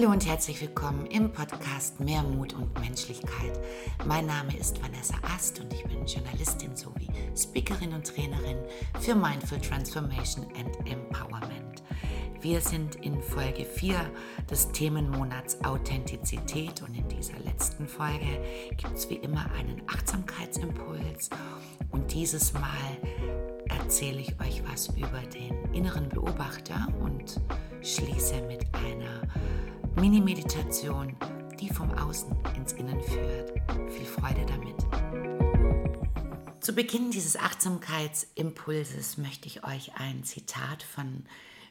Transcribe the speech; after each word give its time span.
Hallo 0.00 0.12
und 0.12 0.26
herzlich 0.26 0.58
willkommen 0.62 1.04
im 1.08 1.30
Podcast 1.30 2.00
Mehr 2.00 2.22
Mut 2.22 2.54
und 2.54 2.72
Menschlichkeit. 2.80 3.60
Mein 4.06 4.24
Name 4.24 4.56
ist 4.56 4.82
Vanessa 4.82 5.16
Ast 5.20 5.60
und 5.60 5.70
ich 5.74 5.84
bin 5.84 6.06
Journalistin 6.06 6.74
sowie 6.74 7.10
Speakerin 7.36 7.92
und 7.92 8.06
Trainerin 8.06 8.56
für 8.98 9.14
Mindful 9.14 9.60
Transformation 9.60 10.46
and 10.58 10.74
Empowerment. 10.90 11.82
Wir 12.40 12.62
sind 12.62 12.94
in 13.04 13.20
Folge 13.20 13.66
4 13.66 14.10
des 14.50 14.72
Themenmonats 14.72 15.62
Authentizität 15.66 16.80
und 16.80 16.96
in 16.96 17.06
dieser 17.06 17.38
letzten 17.40 17.86
Folge 17.86 18.42
gibt 18.78 18.96
es 18.96 19.10
wie 19.10 19.16
immer 19.16 19.50
einen 19.52 19.82
Achtsamkeitsimpuls 19.86 21.28
und 21.90 22.10
dieses 22.14 22.54
Mal 22.54 22.96
erzähle 23.68 24.20
ich 24.20 24.40
euch 24.40 24.62
was 24.66 24.88
über 24.96 25.20
den 25.34 25.74
inneren 25.74 26.08
Beobachter 26.08 26.69
Mini-Meditation, 30.00 31.14
die 31.60 31.68
vom 31.68 31.90
Außen 31.90 32.34
ins 32.56 32.72
Innen 32.72 33.02
führt. 33.02 33.52
Viel 33.92 34.06
Freude 34.06 34.46
damit. 34.46 34.74
Zu 36.64 36.72
Beginn 36.72 37.10
dieses 37.10 37.36
Achtsamkeitsimpulses 37.36 39.18
möchte 39.18 39.46
ich 39.46 39.62
euch 39.62 39.94
ein 39.96 40.24
Zitat 40.24 40.82
von 40.82 41.26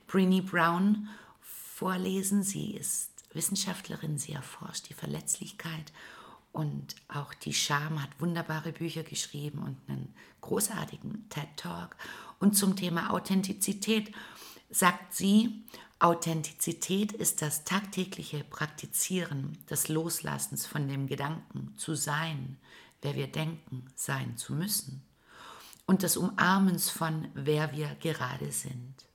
Brené 0.07 0.43
Brown 0.43 1.09
vorlesen. 1.41 2.43
Sie 2.43 2.75
ist 2.75 3.09
Wissenschaftlerin, 3.33 4.19
sie 4.19 4.33
erforscht 4.33 4.89
die 4.89 4.93
Verletzlichkeit 4.93 5.91
und 6.52 6.97
auch 7.07 7.33
die 7.33 7.55
Scham 7.55 7.99
hat 7.99 8.09
wunderbare 8.19 8.73
Bücher 8.73 9.02
geschrieben 9.02 9.57
und 9.57 9.77
einen 9.88 10.13
großartigen 10.41 11.27
TED 11.30 11.47
Talk. 11.55 11.95
Und 12.39 12.55
zum 12.55 12.75
Thema 12.75 13.09
Authentizität 13.09 14.13
sagt 14.69 15.16
sie, 15.16 15.63
Authentizität 16.02 17.12
ist 17.12 17.41
das 17.41 17.66
tagtägliche 17.66 18.45
Praktizieren 18.45 19.58
des 19.69 19.89
Loslassens 19.89 20.66
von 20.66 20.88
dem 20.88 21.08
Gedanken 21.08 21.73
zu 21.75 21.94
sein, 21.94 22.58
wer 23.02 23.16
wir 23.16 23.28
denken, 23.28 23.86
sein 23.95 24.38
zu 24.38 24.53
müssen 24.53 25.03
und 25.86 26.03
des 26.03 26.16
Umarmens 26.16 26.89
von 26.89 27.27
wer 27.33 27.73
wir 27.73 27.95
gerade 27.95 28.53
sind. 28.53 29.09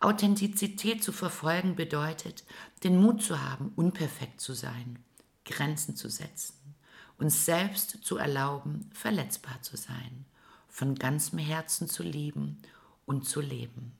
Authentizität 0.00 1.04
zu 1.04 1.12
verfolgen 1.12 1.76
bedeutet, 1.76 2.44
den 2.82 3.00
Mut 3.00 3.22
zu 3.22 3.40
haben, 3.40 3.72
unperfekt 3.76 4.40
zu 4.40 4.54
sein, 4.54 4.98
Grenzen 5.44 5.94
zu 5.94 6.10
setzen, 6.10 6.74
uns 7.18 7.44
selbst 7.44 8.02
zu 8.02 8.16
erlauben, 8.16 8.90
verletzbar 8.92 9.62
zu 9.62 9.76
sein, 9.76 10.24
von 10.68 10.96
ganzem 10.96 11.38
Herzen 11.38 11.88
zu 11.88 12.02
lieben 12.02 12.62
und 13.06 13.28
zu 13.28 13.40
leben. 13.40 13.92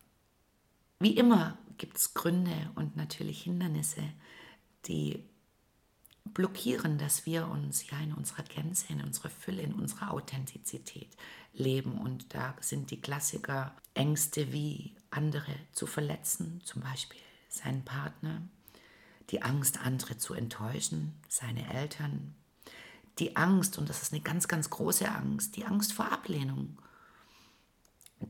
Wie 0.99 1.17
immer 1.17 1.57
gibt 1.79 1.97
es 1.97 2.15
Gründe 2.15 2.71
und 2.75 2.97
natürlich 2.97 3.43
Hindernisse, 3.43 4.03
die 4.87 5.25
blockieren, 6.35 6.99
dass 6.99 7.27
wir 7.27 7.49
uns 7.49 7.91
ja 7.91 7.99
in 8.01 8.13
unserer 8.13 8.43
Gänze, 8.43 8.93
in 8.93 9.03
unserer 9.03 9.31
Fülle, 9.31 9.63
in 9.63 9.73
unserer 9.73 10.13
Authentizität 10.13 11.09
leben. 11.55 11.99
Und 11.99 12.35
da 12.35 12.55
sind 12.61 12.91
die 12.91 13.01
Klassiker 13.01 13.75
Ängste 13.95 14.53
wie 14.53 14.95
andere 15.11 15.55
zu 15.73 15.87
verletzen, 15.87 16.61
zum 16.65 16.83
Beispiel 16.83 17.21
seinen 17.49 17.85
Partner, 17.85 18.43
die 19.31 19.43
Angst, 19.43 19.81
andere 19.81 20.19
zu 20.19 20.35
enttäuschen, 20.35 21.15
seine 21.29 21.73
Eltern, 21.73 22.35
die 23.19 23.37
Angst, 23.37 23.79
und 23.79 23.89
das 23.89 24.03
ist 24.03 24.13
eine 24.13 24.23
ganz, 24.23 24.49
ganz 24.49 24.71
große 24.71 25.11
Angst, 25.11 25.57
die 25.57 25.65
Angst 25.65 25.93
vor 25.93 26.13
Ablehnung 26.13 26.79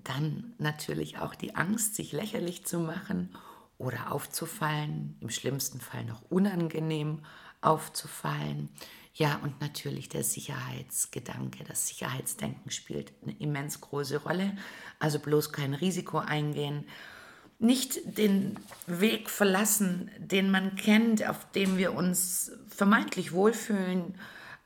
dann 0.04 0.54
natürlich 0.58 1.18
auch 1.18 1.34
die 1.34 1.56
Angst, 1.56 1.94
sich 1.94 2.12
lächerlich 2.12 2.64
zu 2.64 2.78
machen 2.78 3.30
oder 3.78 4.12
aufzufallen, 4.12 5.16
im 5.20 5.30
schlimmsten 5.30 5.80
Fall 5.80 6.04
noch 6.04 6.22
unangenehm 6.30 7.20
aufzufallen. 7.60 8.68
Ja, 9.14 9.40
und 9.42 9.60
natürlich 9.60 10.08
der 10.08 10.22
Sicherheitsgedanke, 10.22 11.64
das 11.64 11.88
Sicherheitsdenken 11.88 12.70
spielt 12.70 13.12
eine 13.22 13.36
immens 13.38 13.80
große 13.80 14.18
Rolle. 14.18 14.56
Also 14.98 15.18
bloß 15.18 15.52
kein 15.52 15.74
Risiko 15.74 16.18
eingehen, 16.18 16.84
nicht 17.58 18.18
den 18.18 18.56
Weg 18.86 19.28
verlassen, 19.28 20.10
den 20.18 20.50
man 20.50 20.76
kennt, 20.76 21.28
auf 21.28 21.50
dem 21.50 21.76
wir 21.76 21.94
uns 21.94 22.52
vermeintlich 22.68 23.32
wohlfühlen 23.32 24.14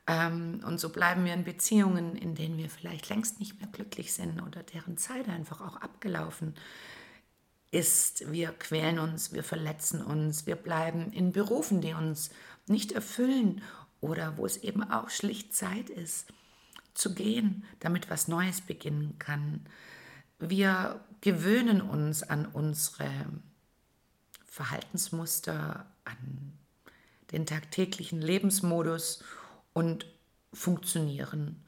und 0.05 0.79
so 0.79 0.89
bleiben 0.89 1.23
wir 1.23 1.33
in 1.33 1.45
Beziehungen, 1.45 2.17
in 2.17 2.35
denen 2.35 2.57
wir 2.57 2.69
vielleicht 2.69 3.07
längst 3.07 3.39
nicht 3.39 3.59
mehr 3.61 3.69
glücklich 3.69 4.13
sind 4.13 4.41
oder 4.41 4.61
deren 4.61 4.97
Zeit 4.97 5.29
einfach 5.29 5.61
auch 5.61 5.77
abgelaufen 5.77 6.55
ist. 7.71 8.29
Wir 8.31 8.49
quälen 8.51 8.99
uns, 8.99 9.31
wir 9.31 9.43
verletzen 9.43 10.03
uns, 10.03 10.45
wir 10.45 10.57
bleiben 10.57 11.11
in 11.13 11.31
Berufen, 11.31 11.79
die 11.79 11.93
uns 11.93 12.31
nicht 12.67 12.91
erfüllen 12.91 13.61
oder 14.01 14.37
wo 14.37 14.45
es 14.45 14.57
eben 14.57 14.83
auch 14.83 15.09
schlicht 15.09 15.55
Zeit 15.55 15.89
ist, 15.89 16.27
zu 16.93 17.13
gehen, 17.15 17.63
damit 17.79 18.09
was 18.09 18.27
Neues 18.27 18.59
beginnen 18.59 19.15
kann. 19.19 19.65
Wir 20.37 20.99
gewöhnen 21.21 21.81
uns 21.81 22.23
an 22.23 22.45
unsere 22.45 23.09
Verhaltensmuster, 24.45 25.85
an 26.03 26.53
den 27.31 27.45
tagtäglichen 27.45 28.21
Lebensmodus 28.21 29.23
und 29.73 30.05
funktionieren. 30.53 31.65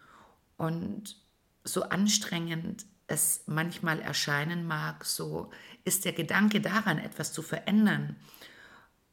Und 0.58 1.18
so 1.64 1.84
anstrengend 1.84 2.86
es 3.08 3.44
manchmal 3.46 4.00
erscheinen 4.00 4.66
mag, 4.66 5.06
so 5.06 5.52
ist 5.84 6.06
der 6.06 6.14
Gedanke 6.14 6.62
daran, 6.62 6.98
etwas 6.98 7.34
zu 7.34 7.42
verändern, 7.42 8.16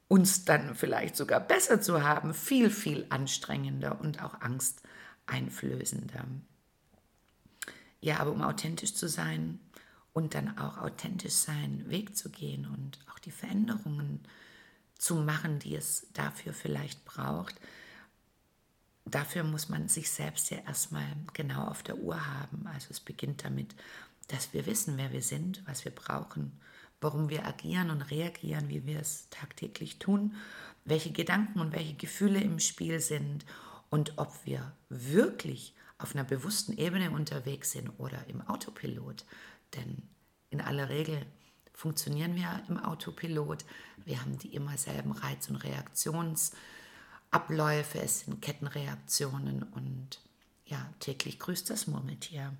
uns 0.08 0.44
dann 0.44 0.74
vielleicht 0.74 1.16
sogar 1.16 1.40
besser 1.40 1.80
zu 1.80 2.02
haben, 2.02 2.34
viel, 2.34 2.70
viel 2.70 3.06
anstrengender 3.08 4.00
und 4.00 4.22
auch 4.22 4.40
angsteinflößender. 4.40 6.24
Ja, 8.00 8.18
aber 8.18 8.32
um 8.32 8.42
authentisch 8.42 8.94
zu 8.94 9.08
sein 9.08 9.60
und 10.12 10.34
dann 10.34 10.58
auch 10.58 10.78
authentisch 10.78 11.34
seinen 11.34 11.88
Weg 11.88 12.16
zu 12.16 12.30
gehen 12.30 12.66
und 12.66 12.98
auch 13.10 13.18
die 13.18 13.30
Veränderungen 13.30 14.20
zu 14.98 15.16
machen, 15.16 15.58
die 15.58 15.76
es 15.76 16.06
dafür 16.12 16.52
vielleicht 16.52 17.04
braucht, 17.04 17.60
dafür 19.04 19.44
muss 19.44 19.68
man 19.68 19.88
sich 19.88 20.10
selbst 20.10 20.50
ja 20.50 20.58
erstmal 20.58 21.06
genau 21.32 21.66
auf 21.66 21.82
der 21.82 21.98
Uhr 21.98 22.24
haben. 22.26 22.66
Also 22.66 22.88
es 22.90 23.00
beginnt 23.00 23.44
damit, 23.44 23.74
dass 24.28 24.52
wir 24.52 24.66
wissen, 24.66 24.96
wer 24.96 25.12
wir 25.12 25.22
sind, 25.22 25.62
was 25.66 25.84
wir 25.84 25.92
brauchen, 25.92 26.60
warum 27.00 27.28
wir 27.28 27.46
agieren 27.46 27.90
und 27.90 28.02
reagieren, 28.02 28.68
wie 28.68 28.86
wir 28.86 29.00
es 29.00 29.28
tagtäglich 29.30 29.98
tun, 29.98 30.34
welche 30.84 31.12
Gedanken 31.12 31.60
und 31.60 31.72
welche 31.72 31.94
Gefühle 31.94 32.40
im 32.40 32.58
Spiel 32.58 33.00
sind 33.00 33.44
und 33.90 34.18
ob 34.18 34.32
wir 34.44 34.72
wirklich 34.88 35.74
auf 35.98 36.14
einer 36.14 36.24
bewussten 36.24 36.76
Ebene 36.76 37.10
unterwegs 37.10 37.72
sind 37.72 37.90
oder 37.98 38.26
im 38.28 38.40
Autopilot. 38.42 39.24
Denn 39.74 40.02
in 40.50 40.60
aller 40.60 40.88
Regel 40.88 41.24
funktionieren 41.72 42.34
wir 42.34 42.62
im 42.68 42.78
Autopilot. 42.78 43.64
Wir 44.04 44.20
haben 44.20 44.38
die 44.38 44.54
immer 44.54 44.76
selben 44.78 45.12
Reiz- 45.12 45.48
und 45.48 45.56
Reaktions- 45.56 46.52
Abläufe, 47.32 47.98
es 47.98 48.20
sind 48.20 48.42
Kettenreaktionen 48.42 49.62
und 49.62 50.20
ja, 50.66 50.92
täglich 51.00 51.38
grüßt 51.38 51.68
das 51.70 51.86
Murmeltier. 51.86 52.54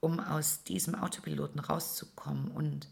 Um 0.00 0.20
aus 0.20 0.62
diesem 0.62 0.94
Autopiloten 0.94 1.60
rauszukommen 1.60 2.48
und 2.48 2.88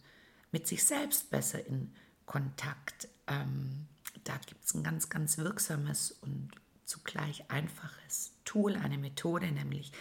mit 0.50 0.66
sich 0.66 0.84
selbst 0.84 1.30
besser 1.30 1.64
in 1.64 1.94
Kontakt, 2.26 3.08
ähm, 3.28 3.86
da 4.24 4.36
gibt 4.46 4.64
es 4.64 4.74
ein 4.74 4.82
ganz, 4.82 5.08
ganz 5.08 5.38
wirksames 5.38 6.10
und 6.10 6.50
zugleich 6.84 7.50
einfaches 7.50 8.32
Tool, 8.44 8.76
eine 8.76 8.98
Methode, 8.98 9.50
nämlich 9.52 9.92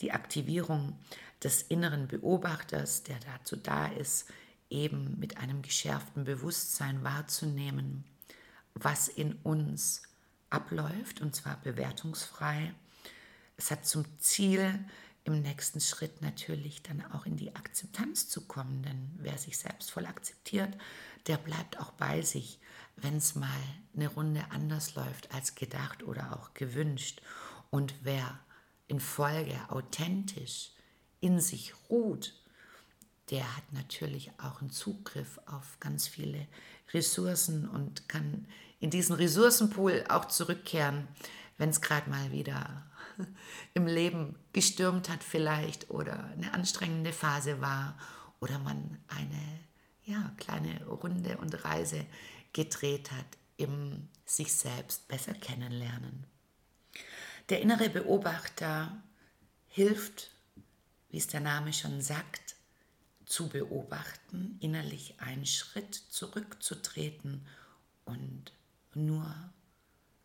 die 0.00 0.12
Aktivierung 0.12 0.98
des 1.42 1.62
inneren 1.62 2.06
Beobachters, 2.06 3.02
der 3.02 3.18
dazu 3.20 3.56
da 3.56 3.86
ist, 3.86 4.26
eben 4.68 5.18
mit 5.18 5.38
einem 5.38 5.62
geschärften 5.62 6.24
Bewusstsein 6.24 7.02
wahrzunehmen, 7.02 8.04
was 8.74 9.08
in 9.08 9.34
uns 9.42 10.02
abläuft, 10.56 11.20
und 11.20 11.36
zwar 11.36 11.60
bewertungsfrei. 11.60 12.74
Es 13.58 13.70
hat 13.70 13.86
zum 13.86 14.04
Ziel, 14.18 14.84
im 15.24 15.42
nächsten 15.42 15.80
Schritt 15.80 16.22
natürlich 16.22 16.82
dann 16.82 17.04
auch 17.12 17.26
in 17.26 17.36
die 17.36 17.54
Akzeptanz 17.56 18.28
zu 18.28 18.46
kommen, 18.46 18.82
denn 18.82 19.10
wer 19.18 19.36
sich 19.38 19.58
selbst 19.58 19.90
voll 19.90 20.06
akzeptiert, 20.06 20.72
der 21.26 21.36
bleibt 21.36 21.80
auch 21.80 21.90
bei 21.92 22.22
sich, 22.22 22.60
wenn 22.96 23.16
es 23.16 23.34
mal 23.34 23.48
eine 23.94 24.06
Runde 24.06 24.44
anders 24.50 24.94
läuft 24.94 25.34
als 25.34 25.56
gedacht 25.56 26.04
oder 26.04 26.36
auch 26.36 26.54
gewünscht. 26.54 27.22
Und 27.70 27.94
wer 28.02 28.38
in 28.86 29.00
Folge 29.00 29.58
authentisch 29.68 30.70
in 31.20 31.40
sich 31.40 31.74
ruht, 31.90 32.32
der 33.30 33.56
hat 33.56 33.72
natürlich 33.72 34.30
auch 34.38 34.60
einen 34.60 34.70
Zugriff 34.70 35.40
auf 35.46 35.78
ganz 35.80 36.06
viele 36.06 36.46
Ressourcen 36.94 37.68
und 37.68 38.08
kann 38.08 38.46
in 38.80 38.90
diesen 38.90 39.16
Ressourcenpool 39.16 40.04
auch 40.08 40.26
zurückkehren, 40.26 41.08
wenn 41.58 41.70
es 41.70 41.80
gerade 41.80 42.10
mal 42.10 42.32
wieder 42.32 42.84
im 43.74 43.86
Leben 43.86 44.36
gestürmt 44.52 45.08
hat 45.08 45.24
vielleicht 45.24 45.90
oder 45.90 46.24
eine 46.24 46.52
anstrengende 46.52 47.12
Phase 47.12 47.60
war 47.60 47.98
oder 48.40 48.58
man 48.58 48.98
eine 49.08 49.60
ja, 50.04 50.32
kleine 50.36 50.84
Runde 50.86 51.38
und 51.38 51.64
Reise 51.64 52.06
gedreht 52.52 53.10
hat 53.10 53.26
eben 53.58 54.08
sich 54.24 54.52
selbst 54.52 55.08
besser 55.08 55.34
kennenlernen. 55.34 56.24
Der 57.48 57.60
innere 57.60 57.88
Beobachter 57.88 59.02
hilft, 59.68 60.30
wie 61.10 61.18
es 61.18 61.26
der 61.26 61.40
Name 61.40 61.72
schon 61.72 62.00
sagt, 62.00 62.56
zu 63.24 63.48
beobachten, 63.48 64.56
innerlich 64.60 65.20
einen 65.20 65.46
Schritt 65.46 65.94
zurückzutreten 65.94 67.46
und 68.04 68.52
nur 68.96 69.32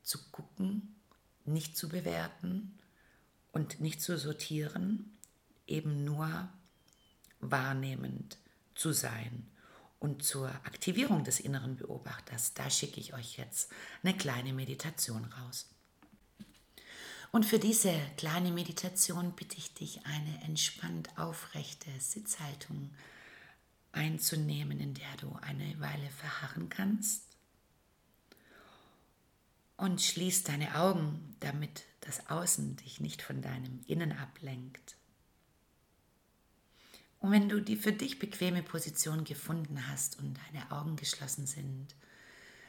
zu 0.01 0.17
gucken, 0.31 0.95
nicht 1.45 1.77
zu 1.77 1.89
bewerten 1.89 2.77
und 3.51 3.81
nicht 3.81 4.01
zu 4.01 4.17
sortieren, 4.17 5.17
eben 5.67 6.03
nur 6.03 6.49
wahrnehmend 7.39 8.37
zu 8.75 8.91
sein. 8.91 9.47
Und 9.99 10.23
zur 10.23 10.49
Aktivierung 10.49 11.23
des 11.23 11.39
inneren 11.39 11.75
Beobachters, 11.75 12.55
da 12.55 12.69
schicke 12.69 12.99
ich 12.99 13.13
euch 13.13 13.37
jetzt 13.37 13.71
eine 14.01 14.17
kleine 14.17 14.51
Meditation 14.51 15.25
raus. 15.25 15.69
Und 17.31 17.45
für 17.45 17.59
diese 17.59 17.93
kleine 18.17 18.51
Meditation 18.51 19.33
bitte 19.33 19.57
ich 19.57 19.73
dich, 19.73 20.05
eine 20.05 20.43
entspannt 20.43 21.17
aufrechte 21.17 21.89
Sitzhaltung 21.99 22.89
einzunehmen, 23.93 24.79
in 24.79 24.93
der 24.93 25.17
du 25.19 25.31
eine 25.41 25.79
Weile 25.79 26.09
verharren 26.09 26.69
kannst. 26.69 27.30
Und 29.81 29.99
schließ 29.99 30.43
deine 30.43 30.75
Augen, 30.75 31.35
damit 31.39 31.85
das 32.01 32.29
Außen 32.29 32.75
dich 32.75 32.99
nicht 32.99 33.23
von 33.23 33.41
deinem 33.41 33.81
Innen 33.87 34.11
ablenkt. 34.11 34.95
Und 37.19 37.31
wenn 37.31 37.49
du 37.49 37.59
die 37.59 37.77
für 37.77 37.91
dich 37.91 38.19
bequeme 38.19 38.61
Position 38.61 39.23
gefunden 39.23 39.87
hast 39.87 40.19
und 40.19 40.37
deine 40.45 40.71
Augen 40.71 40.97
geschlossen 40.97 41.47
sind, 41.47 41.95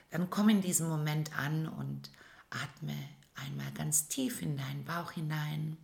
dann 0.08 0.30
komm 0.30 0.48
in 0.48 0.62
diesem 0.62 0.88
Moment 0.88 1.36
an 1.36 1.68
und 1.68 2.10
atme 2.48 2.96
einmal 3.34 3.70
ganz 3.72 4.08
tief 4.08 4.40
in 4.40 4.56
deinen 4.56 4.86
Bauch 4.86 5.12
hinein. 5.12 5.76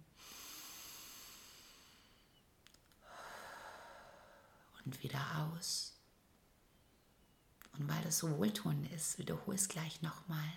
Und 4.87 5.03
wieder 5.03 5.21
aus. 5.53 5.93
Und 7.77 7.87
weil 7.87 8.03
das 8.03 8.17
so 8.17 8.39
wohltuend 8.39 8.91
ist, 8.93 9.19
wiederhole 9.19 9.59
es 9.59 9.69
gleich 9.69 10.01
nochmal. 10.01 10.51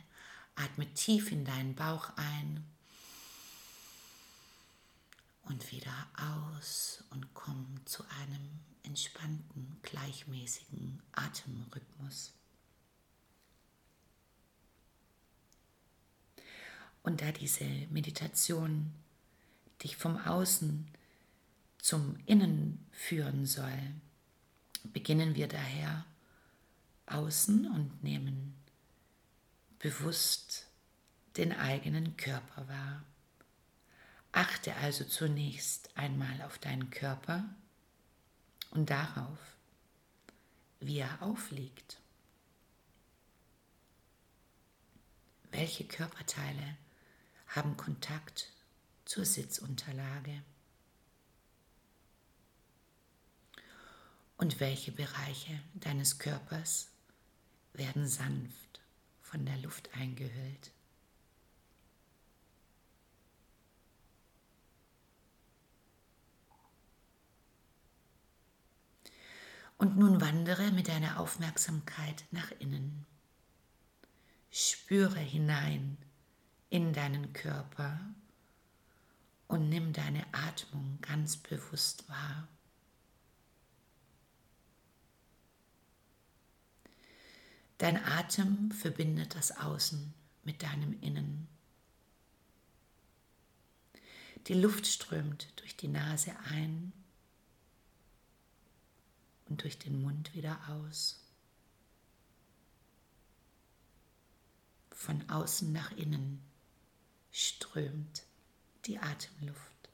Atme 0.56 0.94
tief 0.94 1.32
in 1.32 1.46
deinen 1.46 1.76
Bauch 1.76 2.12
ein 2.16 2.66
und 5.44 5.72
wieder 5.72 6.08
aus 6.44 7.04
und 7.10 7.34
komm 7.34 7.80
zu 7.86 8.04
einem 8.22 8.60
entspannten, 8.84 9.78
gleichmäßigen 9.82 11.02
Atemrhythmus. 11.14 12.34
Und 17.04 17.22
da 17.22 17.32
diese 17.32 17.66
Meditation 17.90 18.94
dich 19.84 19.98
vom 19.98 20.18
Außen 20.18 20.88
zum 21.80 22.18
Innen 22.28 22.86
führen 22.92 23.46
soll, 23.46 23.96
beginnen 24.94 25.36
wir 25.36 25.48
daher 25.48 26.06
außen 27.08 27.72
und 27.72 28.04
nehmen 28.04 28.61
bewusst 29.82 30.68
den 31.38 31.54
eigenen 31.54 32.16
Körper 32.16 32.68
wahr. 32.68 33.04
Achte 34.32 34.76
also 34.76 35.04
zunächst 35.04 35.98
einmal 35.98 36.42
auf 36.44 36.60
deinen 36.60 36.92
Körper 36.92 37.44
und 38.70 38.90
darauf, 38.92 39.40
wie 40.80 41.00
er 41.00 41.22
aufliegt. 41.22 42.00
Welche 45.50 45.86
Körperteile 45.86 46.78
haben 47.48 47.76
Kontakt 47.76 48.54
zur 49.04 49.26
Sitzunterlage? 49.26 50.44
Und 54.38 54.60
welche 54.60 54.92
Bereiche 54.92 55.60
deines 55.74 56.20
Körpers 56.20 56.90
werden 57.74 58.08
sanft 58.08 58.71
von 59.32 59.46
der 59.46 59.58
Luft 59.60 59.90
eingehüllt? 59.96 60.72
Und 69.78 69.98
nun 69.98 70.20
wandere 70.22 70.72
mit 70.72 70.90
deiner 70.90 71.20
Aufmerksamkeit 71.20 72.26
nach 72.32 72.52
innen. 72.60 73.06
Spüre 74.52 75.20
hinein 75.20 75.98
in 76.70 76.94
deinen 76.94 77.32
Körper 77.32 78.00
und 79.48 79.70
nimm 79.70 79.94
deine 79.94 80.26
Atmung 80.34 81.00
ganz 81.02 81.38
bewusst 81.38 82.08
wahr. 82.10 82.48
Dein 87.82 87.98
Atem 88.06 88.70
verbindet 88.70 89.34
das 89.34 89.58
Außen 89.58 90.14
mit 90.44 90.62
deinem 90.62 91.02
Innen. 91.02 91.48
Die 94.46 94.54
Luft 94.54 94.86
strömt 94.86 95.48
durch 95.56 95.78
die 95.78 95.88
Nase 95.88 96.32
ein 96.52 96.94
und 99.50 99.64
durch 99.64 99.80
den 99.80 100.00
Mund 100.00 100.36
wieder 100.36 100.60
aus. 100.70 101.26
Von 104.92 105.28
außen 105.28 105.74
nach 105.74 105.90
innen 105.94 106.40
strömt 107.32 108.28
die 108.86 109.00
Atemluft. 109.00 109.90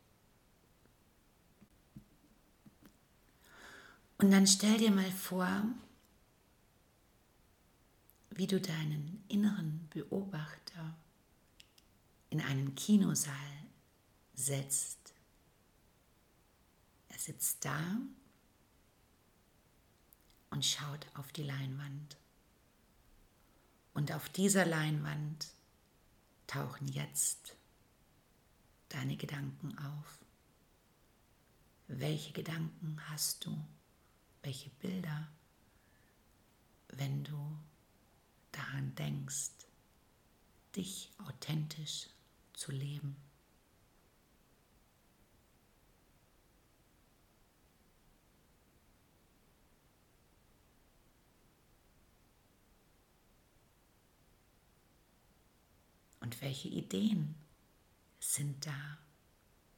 Und 4.17 4.31
dann 4.31 4.45
stell 4.45 4.77
dir 4.77 4.91
mal 4.91 5.09
vor, 5.09 5.63
wie 8.37 8.45
du 8.45 8.61
deinen 8.61 9.23
inneren 9.27 9.89
Beobachter 9.89 10.95
in 12.29 12.39
einen 12.39 12.75
Kinosaal 12.75 13.33
setzt. 14.35 15.15
Er 17.09 17.17
sitzt 17.17 17.65
da 17.65 17.97
und 20.51 20.63
schaut 20.63 21.07
auf 21.15 21.31
die 21.31 21.41
Leinwand. 21.41 22.17
Und 23.95 24.11
auf 24.11 24.29
dieser 24.29 24.67
Leinwand 24.67 25.47
tauchen 26.45 26.87
jetzt 26.87 27.55
deine 28.89 29.17
Gedanken 29.17 29.75
auf. 29.79 30.19
Welche 31.87 32.33
Gedanken 32.33 33.01
hast 33.09 33.45
du? 33.45 33.57
Welche 34.43 34.69
Bilder, 34.69 35.27
wenn 36.89 37.23
du 37.23 37.57
denkst, 38.97 39.51
dich 40.75 41.11
authentisch 41.17 42.07
zu 42.53 42.71
leben? 42.71 43.15
Und 56.19 56.41
welche 56.41 56.67
Ideen 56.67 57.35
sind 58.19 58.65
da 58.65 58.97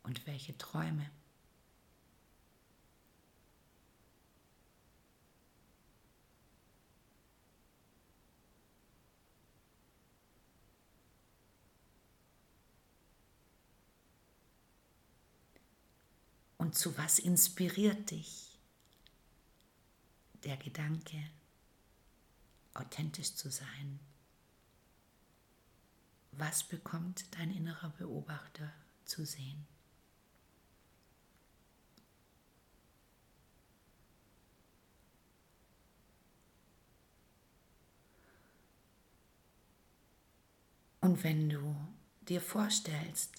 und 0.01 0.25
welche 0.25 0.57
Träume? 0.57 1.11
Und 16.69 16.75
zu 16.75 16.95
was 16.99 17.17
inspiriert 17.17 18.11
dich 18.11 18.55
der 20.43 20.55
Gedanke, 20.55 21.17
authentisch 22.75 23.33
zu 23.33 23.49
sein? 23.49 23.99
Was 26.33 26.63
bekommt 26.63 27.25
dein 27.35 27.49
innerer 27.49 27.89
Beobachter 27.97 28.71
zu 29.05 29.25
sehen? 29.25 29.65
Und 41.01 41.23
wenn 41.23 41.49
du 41.49 41.75
dir 42.27 42.41
vorstellst, 42.41 43.31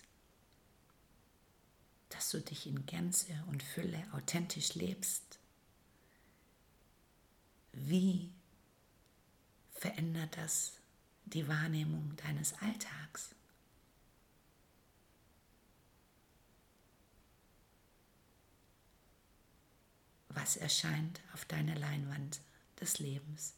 dass 2.11 2.31
du 2.31 2.41
dich 2.41 2.67
in 2.67 2.87
Gänze 2.87 3.33
und 3.49 3.63
Fülle 3.63 4.07
authentisch 4.13 4.75
lebst, 4.75 5.39
wie 7.73 8.31
verändert 9.73 10.37
das 10.37 10.75
die 11.25 11.49
Wahrnehmung 11.49 12.15
deines 12.17 12.53
Alltags. 12.61 13.35
Was 20.29 20.57
erscheint 20.57 21.21
auf 21.33 21.45
deiner 21.45 21.77
Leinwand 21.77 22.41
des 22.81 22.99
Lebens? 22.99 23.55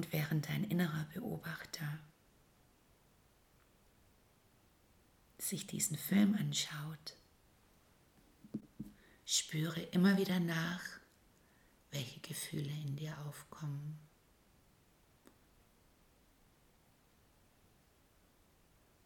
Und 0.00 0.14
während 0.14 0.48
dein 0.48 0.64
innerer 0.64 1.04
Beobachter 1.12 1.98
sich 5.36 5.66
diesen 5.66 5.98
Film 5.98 6.34
anschaut, 6.36 7.18
spüre 9.26 9.82
immer 9.82 10.16
wieder 10.16 10.40
nach, 10.40 10.82
welche 11.90 12.18
Gefühle 12.20 12.70
in 12.70 12.96
dir 12.96 13.18
aufkommen. 13.26 13.98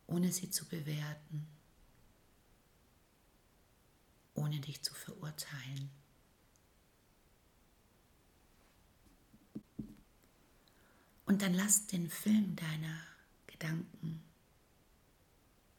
ohne 0.07 0.31
sie 0.31 0.49
zu 0.49 0.65
bewerten, 0.67 1.49
ohne 4.35 4.61
dich 4.61 4.81
zu 4.81 4.95
verurteilen. 4.95 6.04
Und 11.35 11.43
dann 11.43 11.55
lass 11.55 11.89
den 11.89 12.09
Film 12.09 12.55
deiner 12.55 12.97
Gedanken, 13.49 14.23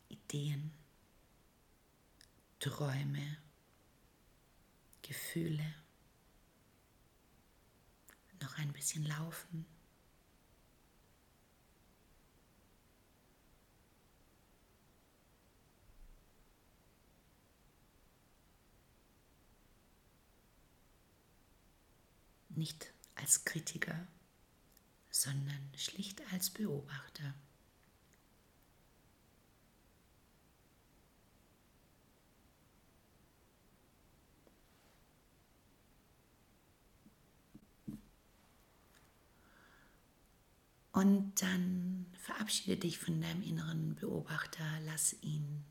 Ideen, 0.10 0.74
Träume, 2.60 3.38
Gefühle 5.02 5.74
noch 8.42 8.58
ein 8.58 8.74
bisschen 8.74 9.06
laufen. 9.06 9.66
Nicht 22.50 22.92
als 23.16 23.46
Kritiker, 23.46 24.06
sondern 25.16 25.72
schlicht 25.78 26.22
als 26.34 26.50
Beobachter. 26.50 27.34
Und 40.92 41.42
dann 41.42 42.08
verabschiede 42.20 42.76
dich 42.78 43.00
von 43.00 43.22
deinem 43.22 43.42
inneren 43.42 43.96
Beobachter, 43.96 44.66
lass 44.86 45.16
ihn 45.22 45.64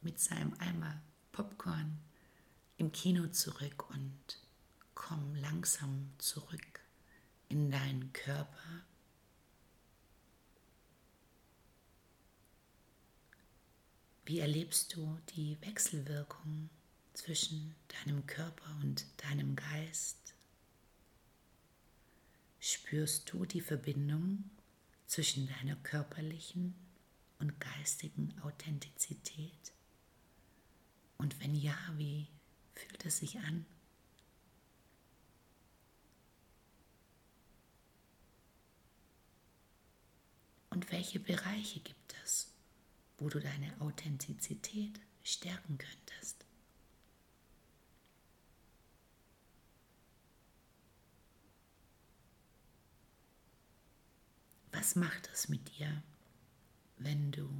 mit 0.00 0.18
seinem 0.18 0.54
Eimer 0.58 1.02
Popcorn 1.30 1.98
im 2.78 2.90
Kino 2.90 3.26
zurück 3.28 3.90
und 3.90 4.38
komm 4.94 5.34
langsam 5.34 6.10
zurück 6.18 6.71
in 7.52 7.70
deinen 7.70 8.10
Körper. 8.14 8.82
Wie 14.24 14.38
erlebst 14.38 14.96
du 14.96 15.18
die 15.36 15.58
Wechselwirkung 15.60 16.70
zwischen 17.12 17.74
deinem 17.88 18.24
Körper 18.24 18.74
und 18.80 19.04
deinem 19.18 19.54
Geist? 19.54 20.34
Spürst 22.58 23.30
du 23.30 23.44
die 23.44 23.60
Verbindung 23.60 24.44
zwischen 25.06 25.46
deiner 25.46 25.76
körperlichen 25.76 26.74
und 27.38 27.60
geistigen 27.60 28.34
Authentizität? 28.40 29.74
Und 31.18 31.38
wenn 31.40 31.54
ja, 31.54 31.76
wie 31.98 32.28
fühlt 32.74 33.04
es 33.04 33.18
sich 33.18 33.38
an? 33.40 33.66
Und 40.72 40.90
welche 40.90 41.20
Bereiche 41.20 41.80
gibt 41.80 42.14
es, 42.24 42.50
wo 43.18 43.28
du 43.28 43.38
deine 43.40 43.78
Authentizität 43.82 44.98
stärken 45.22 45.76
könntest? 45.76 46.46
Was 54.72 54.96
macht 54.96 55.28
es 55.34 55.50
mit 55.50 55.76
dir, 55.76 56.02
wenn 56.96 57.32
du 57.32 57.50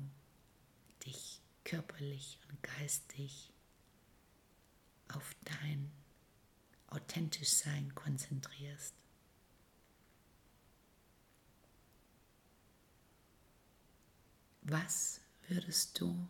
dich 1.05 1.43
körperlich 1.65 2.39
und 2.49 2.63
geistig 2.63 3.53
auf 5.09 5.37
dein 5.45 5.93
authentisch 6.87 7.51
Sein 7.51 7.95
konzentrierst? 7.95 9.02
Was 14.63 15.21
würdest 15.49 16.01
du 16.01 16.29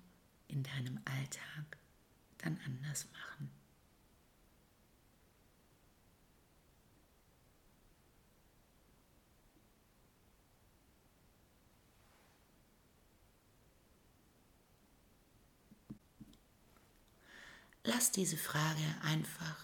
in 0.49 0.63
deinem 0.63 0.99
Alltag 1.05 1.77
dann 2.39 2.59
anders 2.65 3.07
machen? 3.13 3.51
Lass 17.85 18.13
diese 18.13 18.37
Frage 18.39 18.81
einfach 19.03 19.59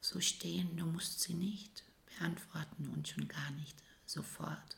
so 0.00 0.20
stehen, 0.20 0.76
du 0.76 0.86
musst 0.86 1.20
sie 1.20 1.34
nicht 1.34 1.82
beantworten 2.06 2.88
und 2.88 3.08
schon 3.08 3.26
gar 3.26 3.50
nicht 3.52 3.82
sofort. 4.04 4.76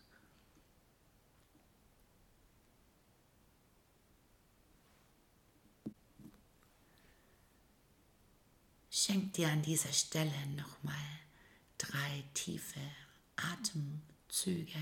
Schenk 9.09 9.33
dir 9.33 9.49
an 9.49 9.62
dieser 9.62 9.91
Stelle 9.91 10.31
nochmal 10.55 10.95
drei 11.79 12.25
tiefe 12.35 12.79
Atemzüge. 13.37 14.79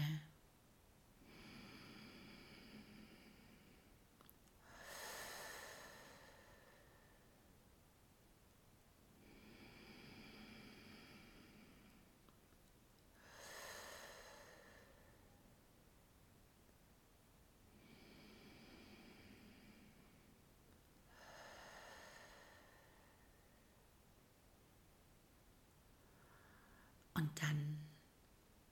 Und 27.17 27.31
dann 27.43 27.79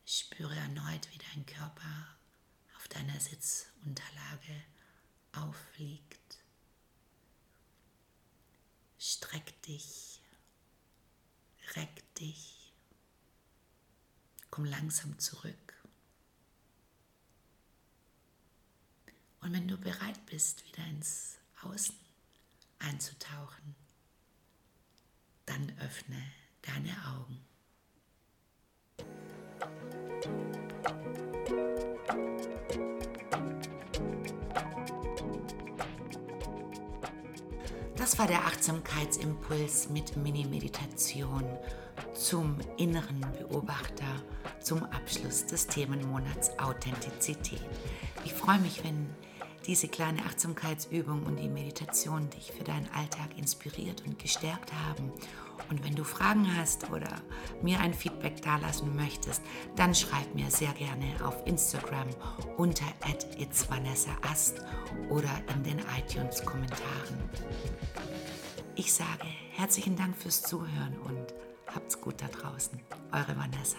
spüre 0.04 0.54
erneut, 0.54 1.08
wie 1.10 1.18
dein 1.32 1.46
Körper 1.46 2.18
auf 2.76 2.86
deiner 2.88 3.18
Sitzunterlage 3.18 4.62
aufliegt. 5.32 6.44
Streck 8.98 9.62
dich, 9.62 10.20
reck 11.74 12.14
dich, 12.16 12.74
komm 14.50 14.66
langsam 14.66 15.18
zurück. 15.18 15.82
Und 19.40 19.54
wenn 19.54 19.68
du 19.68 19.78
bereit 19.78 20.26
bist, 20.26 20.66
wieder 20.66 20.84
ins 20.84 21.38
Außen 21.62 21.96
einzutauchen, 22.78 23.74
dann 25.46 25.78
öffne 25.78 26.22
deine 26.60 27.06
Augen. 27.06 27.53
Das 38.04 38.18
war 38.18 38.26
der 38.26 38.44
Achtsamkeitsimpuls 38.44 39.88
mit 39.88 40.14
Mini-Meditation 40.14 41.42
zum 42.12 42.58
inneren 42.76 43.25
Beobachter 43.38 44.04
zum 44.61 44.82
Abschluss 44.82 45.46
des 45.46 45.66
Themenmonats 45.68 46.50
Authentizität. 46.58 47.62
Ich 48.26 48.34
freue 48.34 48.58
mich, 48.58 48.84
wenn 48.84 49.08
diese 49.66 49.88
kleine 49.88 50.23
Achtsamkeitsübung 50.26 51.23
und 51.23 51.37
die 51.37 51.49
Meditation 51.49 52.28
dich 52.28 52.52
für 52.52 52.62
deinen 52.62 52.90
Alltag 52.92 53.38
inspiriert 53.38 54.02
und 54.06 54.18
gestärkt 54.18 54.70
haben. 54.87 55.11
Und 55.71 55.85
wenn 55.85 55.94
du 55.94 56.04
Fragen 56.04 56.56
hast 56.56 56.90
oder 56.90 57.09
mir 57.62 57.80
ein 57.80 57.94
Feedback 57.94 58.42
dalassen 58.42 58.94
möchtest, 58.97 59.42
dann 59.76 59.94
schreib 59.94 60.35
mir 60.35 60.50
sehr 60.50 60.73
gerne 60.73 61.06
auf 61.25 61.47
Instagram 61.47 62.09
unter 62.56 62.87
@itsvanessaast 63.38 64.61
oder 65.09 65.30
in 65.54 65.62
den 65.62 65.78
iTunes-Kommentaren. 65.99 67.30
Ich 68.76 68.92
sage 68.92 69.26
herzlichen 69.52 69.97
Dank 69.97 70.16
fürs 70.16 70.42
Zuhören 70.42 70.99
und 71.04 71.35
habt's 71.73 72.00
gut 72.00 72.21
da 72.21 72.26
draußen. 72.28 72.80
Eure 73.12 73.37
Vanessa. 73.37 73.78